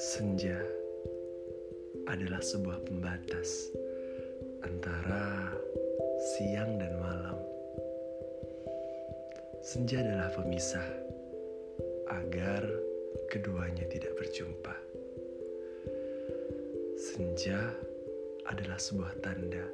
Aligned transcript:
Senja 0.00 0.56
adalah 2.08 2.40
sebuah 2.40 2.88
pembatas 2.88 3.68
antara 4.64 5.52
siang 6.16 6.80
dan 6.80 6.96
malam. 7.04 7.36
Senja 9.60 10.00
adalah 10.00 10.32
pemisah 10.32 10.88
agar 12.16 12.64
keduanya 13.28 13.84
tidak 13.92 14.16
berjumpa. 14.16 14.72
Senja 16.96 17.60
adalah 18.48 18.80
sebuah 18.80 19.20
tanda 19.20 19.68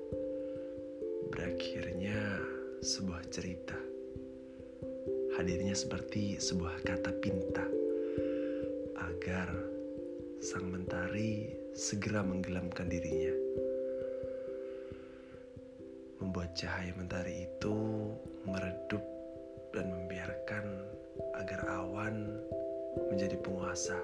berakhirnya 1.30 2.42
sebuah 2.82 3.22
cerita. 3.30 3.78
Hadirnya 5.38 5.78
seperti 5.78 6.42
sebuah 6.42 6.82
kata 6.82 7.14
pinta 7.22 7.62
agar 9.06 9.65
sang 10.40 10.68
mentari 10.68 11.48
segera 11.72 12.20
menggelamkan 12.20 12.92
dirinya. 12.92 13.32
Membuat 16.20 16.52
cahaya 16.52 16.92
mentari 16.96 17.48
itu 17.48 17.76
meredup 18.44 19.00
dan 19.72 19.92
membiarkan 19.92 20.64
agar 21.40 21.60
awan 21.72 22.40
menjadi 23.12 23.36
penguasa 23.40 23.96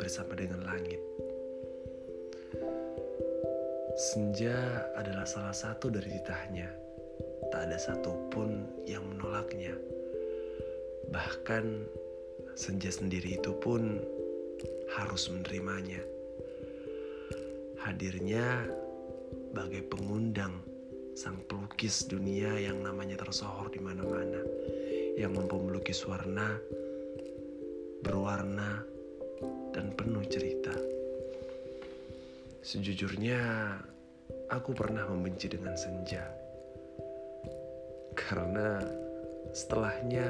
bersama 0.00 0.36
dengan 0.36 0.64
langit. 0.64 1.00
Senja 3.96 4.84
adalah 4.96 5.24
salah 5.24 5.56
satu 5.56 5.88
dari 5.88 6.20
titahnya. 6.20 6.68
Tak 7.48 7.72
ada 7.72 7.80
satupun 7.80 8.68
yang 8.84 9.04
menolaknya. 9.08 9.72
Bahkan 11.08 11.64
senja 12.52 12.92
sendiri 12.92 13.40
itu 13.40 13.56
pun 13.56 14.04
harus 14.96 15.28
menerimanya. 15.28 16.00
Hadirnya 17.84 18.64
bagai 19.52 19.84
pengundang 19.92 20.64
sang 21.16 21.40
pelukis 21.48 22.08
dunia 22.08 22.56
yang 22.60 22.80
namanya 22.80 23.20
tersohor 23.20 23.72
di 23.72 23.80
mana-mana, 23.80 24.40
yang 25.16 25.32
mampu 25.32 25.56
melukis 25.60 26.04
warna, 26.04 26.56
berwarna, 28.04 28.84
dan 29.72 29.92
penuh 29.96 30.24
cerita. 30.28 30.72
Sejujurnya, 32.60 33.40
aku 34.52 34.74
pernah 34.76 35.06
membenci 35.08 35.48
dengan 35.48 35.76
senja. 35.78 36.24
Karena 38.16 38.80
setelahnya 39.52 40.28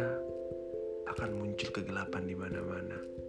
akan 1.06 1.30
muncul 1.33 1.70
kegelapan 1.73 2.23
di 2.28 2.36
mana-mana. 2.36 3.25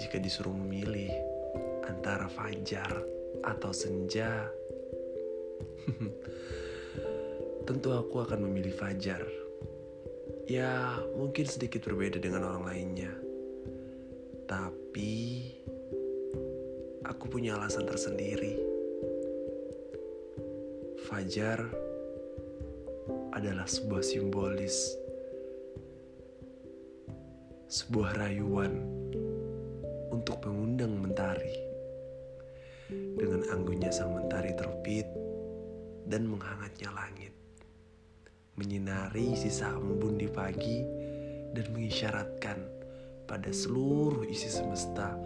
Jika 0.00 0.16
disuruh 0.20 0.52
memilih 0.52 1.12
antara 1.84 2.28
fajar 2.32 3.02
atau 3.44 3.72
senja, 3.76 4.48
tentu 7.68 7.88
aku 7.92 8.24
akan 8.24 8.48
memilih 8.48 8.72
fajar. 8.72 9.20
Ya, 10.44 11.00
mungkin 11.16 11.48
sedikit 11.48 11.88
berbeda 11.88 12.20
dengan 12.20 12.44
orang 12.44 12.64
lainnya. 12.68 13.12
Tapi 14.44 15.44
aku 17.04 17.24
punya 17.28 17.56
alasan 17.56 17.88
tersendiri. 17.88 18.60
Fajar 21.08 21.64
adalah 23.32 23.68
sebuah 23.68 24.04
simbolis, 24.04 24.96
sebuah 27.74 28.14
rayuan 28.14 28.70
untuk 30.14 30.38
mengundang 30.46 30.94
mentari. 30.94 31.58
Dengan 32.86 33.42
anggunnya 33.50 33.90
sang 33.90 34.14
mentari 34.14 34.54
terbit 34.54 35.10
dan 36.06 36.30
menghangatnya 36.30 36.94
langit, 36.94 37.34
menyinari 38.54 39.34
sisa 39.34 39.74
embun 39.74 40.14
di 40.14 40.30
pagi 40.30 40.86
dan 41.50 41.66
mengisyaratkan 41.74 42.62
pada 43.26 43.50
seluruh 43.50 44.22
isi 44.22 44.46
semesta 44.46 45.18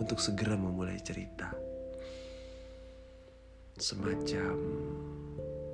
untuk 0.00 0.24
segera 0.24 0.56
memulai 0.56 0.96
cerita. 1.04 1.52
Semacam 3.76 4.56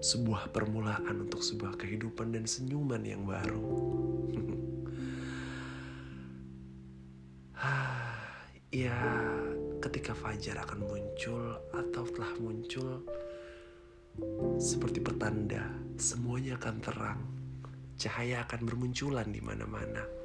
sebuah 0.03 0.51
permulaan 0.51 1.23
untuk 1.23 1.39
sebuah 1.39 1.79
kehidupan 1.79 2.35
dan 2.35 2.51
senyuman 2.51 3.07
yang 3.07 3.23
baru. 3.23 3.71
ya, 8.71 8.97
ketika 9.83 10.15
fajar 10.15 10.59
akan 10.63 10.87
muncul 10.87 11.59
atau 11.75 12.05
telah 12.15 12.33
muncul, 12.39 13.03
seperti 14.59 15.03
pertanda 15.03 15.67
semuanya 15.99 16.59
akan 16.59 16.77
terang. 16.83 17.21
Cahaya 18.01 18.49
akan 18.49 18.65
bermunculan 18.65 19.29
di 19.29 19.45
mana-mana 19.45 20.21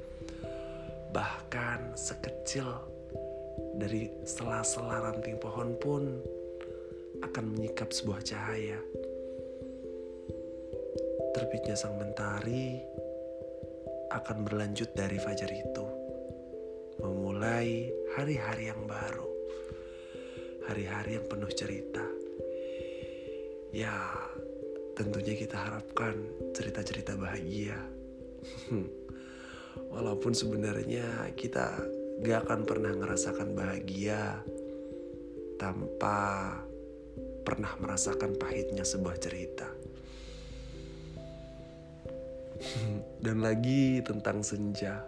bahkan 1.16 1.96
sekecil 1.96 2.66
dari 3.80 4.12
sela-sela 4.28 5.00
ranting 5.00 5.40
pohon 5.40 5.72
pun 5.80 6.20
akan 7.24 7.44
menyikap 7.56 7.88
sebuah 7.88 8.20
cahaya. 8.20 8.76
Terbitnya 11.32 11.72
sang 11.72 11.96
mentari 11.96 12.80
akan 14.12 14.44
berlanjut 14.44 14.92
dari 14.92 15.16
fajar 15.16 15.48
itu, 15.48 15.86
memulai 17.00 17.88
hari-hari 18.16 18.72
yang 18.72 18.80
baru, 18.88 19.28
hari-hari 20.64 21.20
yang 21.20 21.28
penuh 21.28 21.52
cerita. 21.52 22.00
Ya, 23.76 23.92
tentunya 24.96 25.36
kita 25.36 25.60
harapkan 25.60 26.16
cerita-cerita 26.56 27.12
bahagia. 27.20 27.76
Walaupun 29.92 30.32
sebenarnya 30.32 31.28
kita 31.36 31.76
gak 32.24 32.48
akan 32.48 32.64
pernah 32.64 32.96
ngerasakan 32.96 33.52
bahagia 33.52 34.40
tanpa 35.60 36.48
pernah 37.44 37.76
merasakan 37.76 38.32
pahitnya 38.40 38.88
sebuah 38.88 39.20
cerita. 39.20 39.68
Dan 43.24 43.44
lagi 43.44 44.00
tentang 44.00 44.40
senja. 44.40 45.04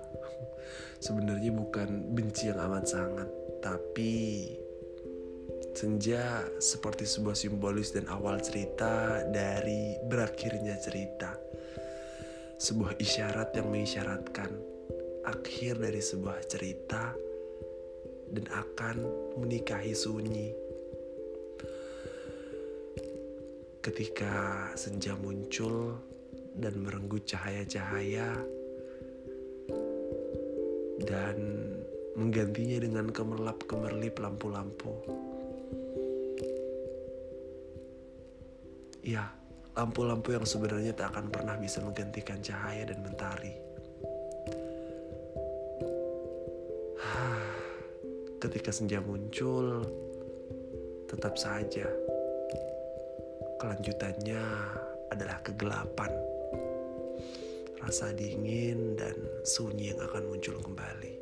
Sebenarnya 0.98 1.54
bukan 1.54 2.14
benci 2.14 2.50
yang 2.50 2.58
amat 2.58 2.84
sangat, 2.90 3.28
tapi 3.62 4.50
senja 5.78 6.42
seperti 6.58 7.06
sebuah 7.06 7.38
simbolis 7.38 7.94
dan 7.94 8.10
awal 8.10 8.42
cerita 8.42 9.22
dari 9.30 9.94
berakhirnya 10.10 10.74
cerita 10.82 11.38
sebuah 12.58 12.98
isyarat 12.98 13.54
yang 13.54 13.70
mengisyaratkan 13.70 14.50
akhir 15.22 15.78
dari 15.78 16.02
sebuah 16.02 16.42
cerita 16.50 17.14
dan 18.34 18.46
akan 18.50 18.96
menikahi 19.38 19.94
sunyi. 19.94 20.50
Ketika 23.78 24.68
senja 24.74 25.14
muncul 25.14 25.94
dan 26.58 26.82
merenggut 26.82 27.22
cahaya-cahaya 27.22 28.57
dan 31.06 31.36
menggantinya 32.18 32.82
dengan 32.82 33.06
kemerlap-kemerlip 33.14 34.18
lampu-lampu. 34.18 34.90
Ya, 39.06 39.30
lampu-lampu 39.78 40.34
yang 40.34 40.42
sebenarnya 40.42 40.90
tak 40.98 41.14
akan 41.14 41.30
pernah 41.30 41.54
bisa 41.54 41.78
menggantikan 41.78 42.42
cahaya 42.42 42.82
dan 42.90 42.98
mentari. 42.98 43.54
Ketika 48.42 48.74
senja 48.74 48.98
muncul, 48.98 49.86
tetap 51.06 51.38
saja 51.38 51.86
kelanjutannya 53.58 54.42
adalah 55.10 55.40
kegelapan, 55.42 56.12
rasa 57.88 58.12
dingin, 58.12 59.00
dan 59.00 59.16
sunyi 59.48 59.96
yang 59.96 60.04
akan 60.04 60.28
muncul 60.28 60.60
kembali. 60.60 61.16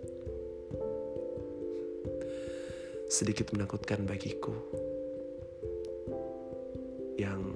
Sedikit 3.07 3.55
menakutkan 3.55 4.03
bagiku 4.03 4.51
yang 7.15 7.55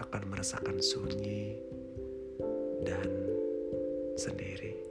akan 0.00 0.22
merasakan 0.32 0.80
sunyi 0.80 1.60
dan 2.80 3.28
sendiri. 4.16 4.89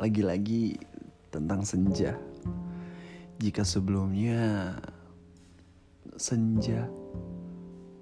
Lagi-lagi 0.00 0.80
tentang 1.28 1.60
senja. 1.60 2.16
Jika 3.36 3.68
sebelumnya 3.68 4.72
senja 6.16 6.88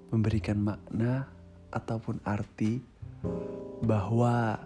memberikan 0.07 0.63
makna 0.63 1.27
ataupun 1.75 2.23
arti 2.23 2.79
bahwa 3.83 4.63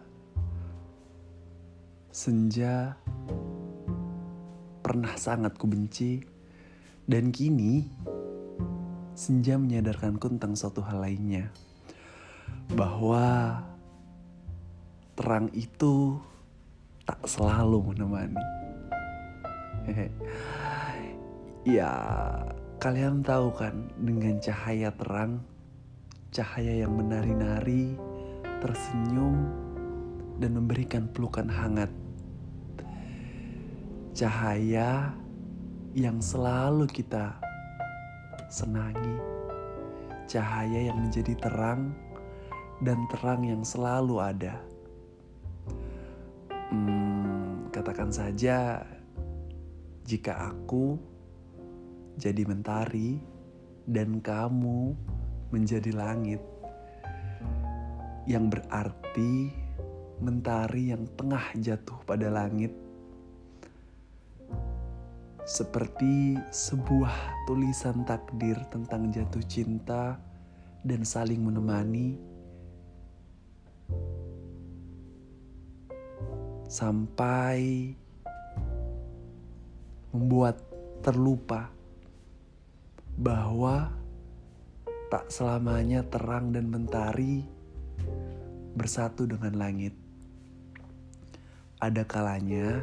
senja 2.13 2.93
pernah 4.85 5.17
sangat 5.17 5.57
kubenci 5.57 6.21
dan 7.09 7.33
kini 7.33 7.89
senja 9.17 9.57
menyadarkanku 9.57 10.37
tentang 10.37 10.53
suatu 10.53 10.85
hal 10.85 11.01
lainnya 11.01 11.49
bahwa 12.77 13.57
terang 15.17 15.49
itu 15.53 16.17
tak 17.03 17.19
selalu 17.27 17.91
menemani. 17.91 18.45
ya, 21.75 21.91
kalian 22.79 23.19
tahu 23.23 23.51
kan 23.51 23.91
dengan 23.99 24.39
cahaya 24.39 24.91
terang, 24.95 25.43
cahaya 26.31 26.87
yang 26.87 26.95
menari-nari, 26.95 27.99
tersenyum, 28.63 29.35
dan 30.39 30.55
memberikan 30.55 31.11
pelukan 31.11 31.47
hangat. 31.51 31.91
Cahaya 34.15 35.11
yang 35.91 36.23
selalu 36.23 36.87
kita 36.87 37.35
senangi, 38.47 39.17
cahaya 40.29 40.87
yang 40.87 40.97
menjadi 41.03 41.35
terang 41.35 41.91
dan 42.85 42.97
terang 43.11 43.43
yang 43.43 43.65
selalu 43.65 44.21
ada. 44.21 44.72
Hmm, 46.73 47.69
katakan 47.69 48.09
saja, 48.09 48.81
jika 50.09 50.49
aku 50.49 50.97
jadi 52.17 52.49
mentari 52.49 53.21
dan 53.85 54.17
kamu 54.17 54.97
menjadi 55.53 55.93
langit, 55.93 56.41
yang 58.25 58.49
berarti 58.49 59.53
mentari 60.17 60.89
yang 60.89 61.05
tengah 61.13 61.45
jatuh 61.61 62.01
pada 62.09 62.33
langit, 62.33 62.73
seperti 65.45 66.41
sebuah 66.49 67.45
tulisan 67.45 68.01
takdir 68.01 68.57
tentang 68.73 69.13
jatuh 69.13 69.45
cinta 69.45 70.17
dan 70.81 71.05
saling 71.05 71.37
menemani 71.37 72.32
sampai 76.73 77.93
membuat 80.09 80.57
terlupa 81.05 81.69
bahwa 83.13 83.93
tak 85.13 85.29
selamanya 85.29 86.01
terang 86.09 86.49
dan 86.49 86.73
mentari 86.73 87.45
bersatu 88.73 89.29
dengan 89.29 89.53
langit. 89.53 89.93
Ada 91.77 92.09
kalanya 92.09 92.81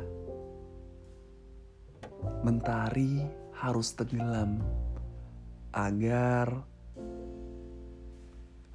mentari 2.46 3.26
harus 3.58 3.90
tenggelam 3.98 4.62
agar 5.75 6.62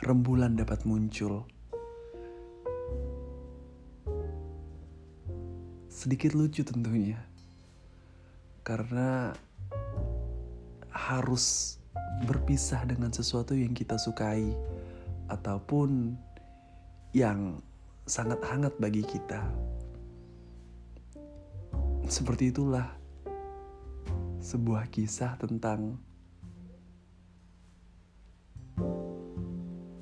rembulan 0.04 0.60
dapat 0.60 0.84
muncul. 0.84 1.48
Sedikit 5.96 6.36
lucu 6.36 6.60
tentunya 6.68 7.16
karena 8.68 9.32
harus 10.92 11.80
berpisah 12.28 12.84
dengan 12.84 13.16
sesuatu 13.16 13.56
yang 13.56 13.72
kita 13.72 13.96
sukai 13.96 14.44
ataupun 15.32 16.20
yang 17.16 17.64
sangat 18.04 18.44
hangat 18.44 18.76
bagi 18.76 19.08
kita. 19.08 19.40
Seperti 22.12 22.52
itulah 22.52 22.92
sebuah 24.44 24.92
kisah 24.92 25.40
tentang 25.40 25.96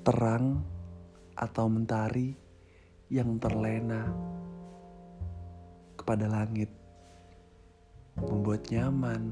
terang 0.02 0.66
atau 1.38 1.70
mentari 1.70 2.34
yang 3.14 3.38
terlena 3.38 4.33
kepada 6.04 6.28
langit, 6.28 6.68
membuat 8.20 8.68
nyaman, 8.68 9.32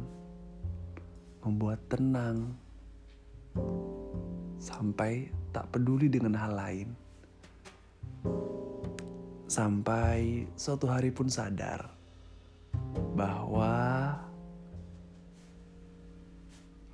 membuat 1.43 1.83
tenang, 1.91 2.55
sampai 4.55 5.27
tak 5.51 5.67
peduli 5.67 6.07
dengan 6.07 6.39
hal 6.39 6.55
lain. 6.55 6.89
Sampai 9.51 10.47
suatu 10.55 10.87
hari 10.87 11.11
pun 11.11 11.27
sadar 11.27 11.91
bahwa 13.19 14.15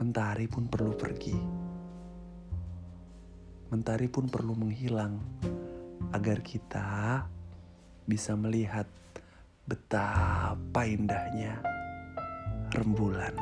mentari 0.01 0.49
pun 0.49 0.65
perlu 0.65 0.97
pergi. 0.97 1.37
Mentari 3.69 4.09
pun 4.09 4.25
perlu 4.25 4.57
menghilang 4.57 5.21
agar 6.09 6.41
kita 6.41 7.21
bisa 8.09 8.33
melihat 8.33 8.89
betapa 9.67 10.87
indahnya 10.87 11.59
rembulan. 12.71 13.35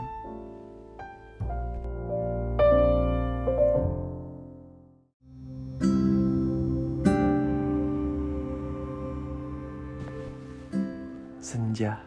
Senja 11.37 12.01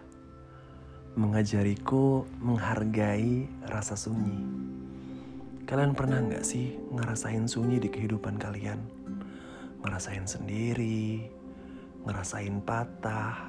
mengajariku 1.15 2.26
menghargai 2.43 3.47
rasa 3.70 3.94
sunyi. 3.94 4.43
Kalian 5.62 5.94
pernah 5.94 6.19
nggak 6.19 6.43
sih 6.43 6.75
ngerasain 6.91 7.47
sunyi 7.47 7.79
di 7.79 7.87
kehidupan 7.87 8.35
kalian? 8.35 8.82
Ngerasain 9.79 10.26
sendiri, 10.26 11.22
ngerasain 12.03 12.58
patah, 12.67 13.47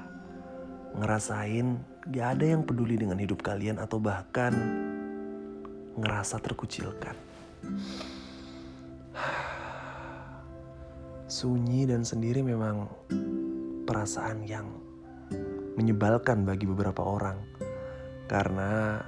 ngerasain 0.96 1.78
gak 2.10 2.28
ada 2.38 2.46
yang 2.56 2.62
peduli 2.66 2.98
dengan 2.98 3.18
hidup 3.20 3.42
kalian 3.44 3.78
atau 3.78 4.02
bahkan 4.02 4.50
ngerasa 5.94 6.42
terkucilkan. 6.42 7.14
Sunyi 11.30 11.86
dan 11.86 12.02
sendiri 12.02 12.42
memang 12.42 12.90
perasaan 13.86 14.42
yang 14.46 14.66
menyebalkan 15.78 16.42
bagi 16.42 16.66
beberapa 16.66 17.02
orang. 17.02 17.38
Karena 18.26 18.98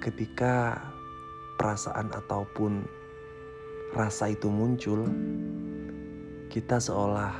ketika 0.00 0.80
perasaan 1.56 2.12
ataupun 2.12 2.84
rasa 3.96 4.32
itu 4.32 4.52
muncul, 4.52 5.08
kita 6.52 6.80
seolah 6.80 7.32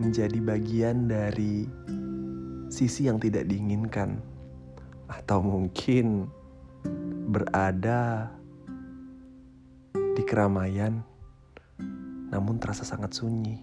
menjadi 0.00 0.40
bagian 0.40 1.08
dari 1.08 1.68
sisi 2.72 3.04
yang 3.04 3.20
tidak 3.20 3.44
diinginkan, 3.44 4.16
atau 5.04 5.44
mungkin 5.44 6.24
berada 7.28 8.32
di 9.92 10.22
keramaian, 10.24 11.04
namun 12.32 12.56
terasa 12.56 12.88
sangat 12.88 13.12
sunyi. 13.12 13.60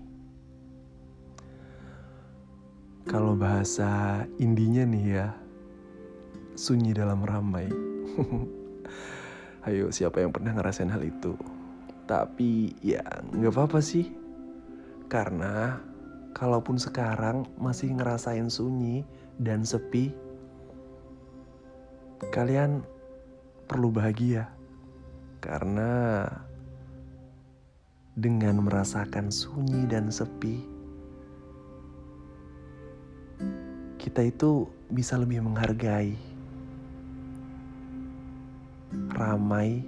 Kalau 3.10 3.34
bahasa 3.34 4.22
indinya 4.38 4.86
nih 4.86 5.06
ya, 5.10 5.34
sunyi 6.54 6.94
dalam 6.94 7.25
ramai. 7.25 7.66
Ayo, 9.66 9.89
siapa 9.89 10.22
yang 10.22 10.30
pernah 10.30 10.54
ngerasain 10.54 10.94
hal 10.94 11.01
itu? 11.01 11.34
Tapi 12.06 12.78
ya 12.86 13.01
nggak 13.34 13.58
apa-apa 13.58 13.82
sih, 13.82 14.13
karena 15.10 15.82
kalaupun 16.33 16.77
sekarang 16.77 17.45
masih 17.57 17.93
ngerasain 17.93 18.48
sunyi 18.48 19.05
dan 19.41 19.65
sepi, 19.65 20.13
kalian 22.29 22.83
perlu 23.69 23.89
bahagia 23.93 24.50
karena 25.39 26.25
dengan 28.19 28.59
merasakan 28.65 29.31
sunyi 29.31 29.88
dan 29.88 30.12
sepi, 30.12 30.59
kita 34.01 34.27
itu 34.27 34.67
bisa 34.91 35.15
lebih 35.15 35.45
menghargai 35.45 36.17
ramai 39.13 39.86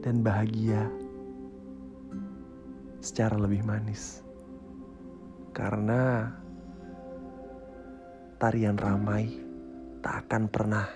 dan 0.00 0.24
bahagia 0.24 0.88
secara 3.04 3.36
lebih 3.36 3.60
manis. 3.64 4.29
Karena 5.50 6.30
tarian 8.38 8.78
ramai 8.78 9.26
tak 9.98 10.26
akan 10.26 10.42
pernah 10.46 10.86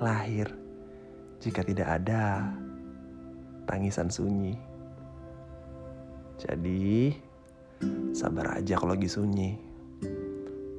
lahir 0.00 0.48
jika 1.38 1.60
tidak 1.62 2.00
ada 2.00 2.48
tangisan 3.68 4.08
sunyi. 4.08 4.56
Jadi, 6.40 7.12
sabar 8.16 8.56
aja 8.56 8.80
kalau 8.80 8.96
lagi 8.96 9.10
sunyi. 9.10 9.60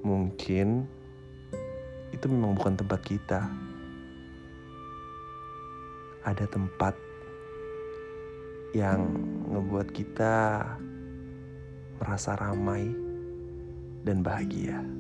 Mungkin 0.02 0.84
itu 2.10 2.26
memang 2.26 2.58
bukan 2.58 2.74
tempat 2.74 3.00
kita. 3.06 3.46
Ada 6.26 6.50
tempat 6.50 6.98
yang 8.74 9.14
ngebuat 9.50 9.94
kita 9.94 10.66
merasa 12.00 12.34
ramai 12.40 12.90
dan 14.08 14.24
bahagia. 14.24 14.99